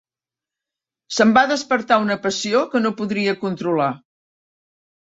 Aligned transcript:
Se'm 1.17 1.35
va 1.39 1.43
despertar 1.51 2.01
una 2.07 2.17
passió 2.27 2.65
que 2.73 2.85
no 2.87 2.95
podria 3.03 3.39
controlar. 3.47 3.93